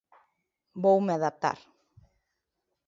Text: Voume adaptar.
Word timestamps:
Voume 0.81 1.13
adaptar. 1.17 1.57